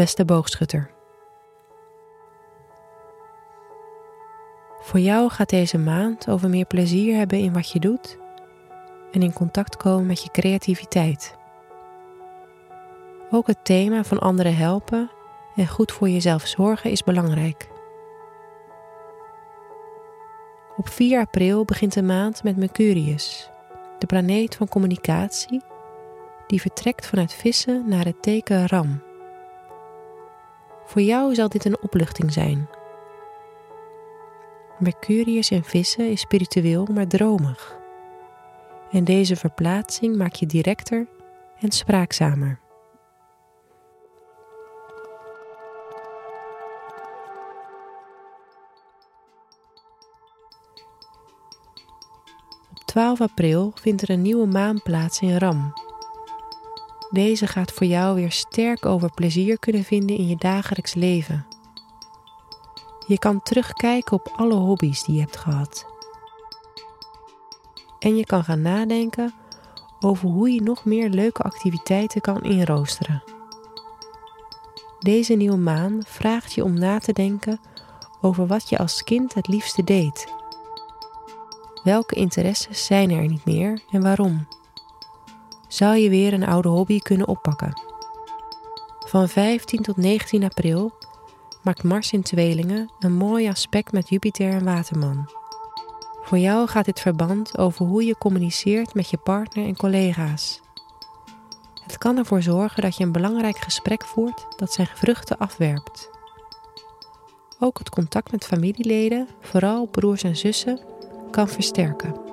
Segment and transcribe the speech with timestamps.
[0.00, 0.90] Beste boogschutter.
[4.80, 8.18] Voor jou gaat deze maand over meer plezier hebben in wat je doet
[9.12, 11.36] en in contact komen met je creativiteit.
[13.30, 15.10] Ook het thema van anderen helpen
[15.56, 17.68] en goed voor jezelf zorgen is belangrijk.
[20.76, 23.50] Op 4 april begint de maand met Mercurius,
[23.98, 25.62] de planeet van communicatie,
[26.46, 29.09] die vertrekt vanuit vissen naar het teken Ram.
[30.90, 32.68] Voor jou zal dit een opluchting zijn.
[34.78, 37.78] Mercurius in vissen is spiritueel, maar dromig.
[38.90, 41.08] En deze verplaatsing maakt je directer
[41.58, 42.60] en spraakzamer.
[52.70, 55.79] Op 12 april vindt er een nieuwe maan plaats in Ram.
[57.10, 61.46] Deze gaat voor jou weer sterk over plezier kunnen vinden in je dagelijks leven.
[63.06, 65.86] Je kan terugkijken op alle hobby's die je hebt gehad.
[67.98, 69.34] En je kan gaan nadenken
[70.00, 73.22] over hoe je nog meer leuke activiteiten kan inroosteren.
[74.98, 77.60] Deze nieuwe maan vraagt je om na te denken
[78.20, 80.32] over wat je als kind het liefste deed.
[81.82, 84.46] Welke interesses zijn er niet meer en waarom?
[85.70, 87.80] Zou je weer een oude hobby kunnen oppakken?
[89.06, 90.92] Van 15 tot 19 april
[91.62, 95.30] maakt Mars in tweelingen een mooi aspect met Jupiter en Waterman.
[96.22, 100.60] Voor jou gaat dit verband over hoe je communiceert met je partner en collega's.
[101.82, 106.10] Het kan ervoor zorgen dat je een belangrijk gesprek voert dat zijn vruchten afwerpt.
[107.58, 110.80] Ook het contact met familieleden, vooral broers en zussen,
[111.30, 112.29] kan versterken.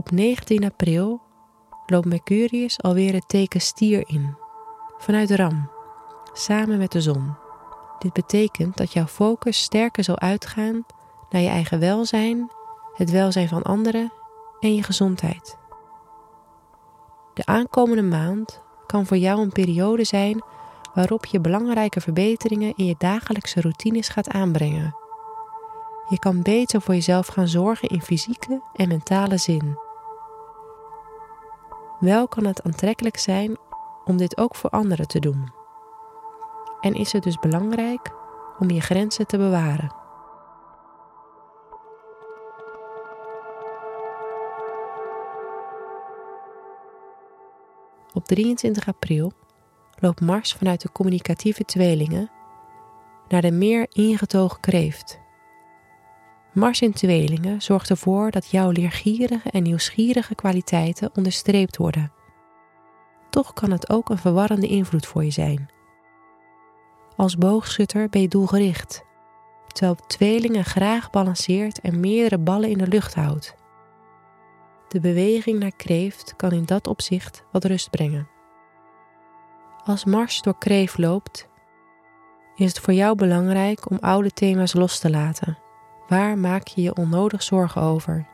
[0.00, 1.20] Op 19 april
[1.86, 4.36] loopt Mercurius alweer het teken stier in,
[4.98, 5.70] vanuit Ram,
[6.32, 7.36] samen met de zon.
[7.98, 10.84] Dit betekent dat jouw focus sterker zal uitgaan
[11.30, 12.50] naar je eigen welzijn,
[12.94, 14.12] het welzijn van anderen
[14.60, 15.58] en je gezondheid.
[17.34, 20.42] De aankomende maand kan voor jou een periode zijn
[20.94, 24.96] waarop je belangrijke verbeteringen in je dagelijkse routines gaat aanbrengen.
[26.08, 29.88] Je kan beter voor jezelf gaan zorgen in fysieke en mentale zin.
[32.00, 33.56] Wel kan het aantrekkelijk zijn
[34.04, 35.52] om dit ook voor anderen te doen.
[36.80, 38.10] En is het dus belangrijk
[38.58, 39.94] om je grenzen te bewaren.
[48.12, 49.32] Op 23 april
[49.98, 52.30] loopt Mars vanuit de communicatieve tweelingen
[53.28, 55.19] naar de meer ingetogen kreeft.
[56.52, 62.12] Mars in tweelingen zorgt ervoor dat jouw leergierige en nieuwsgierige kwaliteiten onderstreept worden.
[63.30, 65.70] Toch kan het ook een verwarrende invloed voor je zijn.
[67.16, 69.04] Als boogschutter ben je doelgericht,
[69.66, 73.54] terwijl tweelingen graag balanceert en meerdere ballen in de lucht houdt.
[74.88, 78.28] De beweging naar kreeft kan in dat opzicht wat rust brengen.
[79.84, 81.48] Als Mars door kreeft loopt,
[82.56, 85.58] is het voor jou belangrijk om oude thema's los te laten
[86.10, 88.26] Waar maak je je onnodig zorgen over?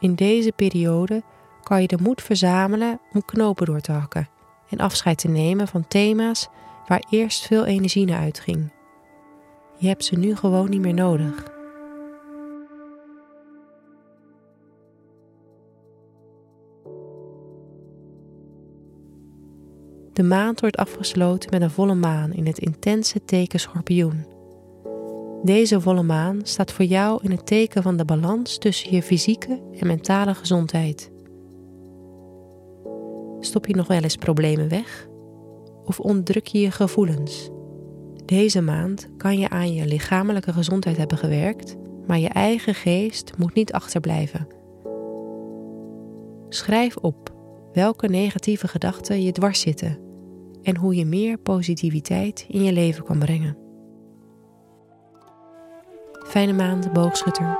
[0.00, 1.22] In deze periode
[1.62, 4.28] kan je de moed verzamelen om knopen door te hakken
[4.68, 6.48] en afscheid te nemen van thema's
[6.86, 8.72] waar eerst veel energie naar uitging.
[9.78, 11.52] Je hebt ze nu gewoon niet meer nodig.
[20.12, 24.33] De maand wordt afgesloten met een volle maan in het intense teken schorpioen.
[25.44, 29.62] Deze volle maan staat voor jou in het teken van de balans tussen je fysieke
[29.78, 31.10] en mentale gezondheid.
[33.40, 35.08] Stop je nog wel eens problemen weg?
[35.84, 37.50] Of onderdruk je je gevoelens?
[38.24, 41.76] Deze maand kan je aan je lichamelijke gezondheid hebben gewerkt,
[42.06, 44.46] maar je eigen geest moet niet achterblijven.
[46.48, 47.34] Schrijf op
[47.72, 49.98] welke negatieve gedachten je dwars zitten
[50.62, 53.63] en hoe je meer positiviteit in je leven kan brengen.
[56.24, 57.58] Fijne maand, boogschutter.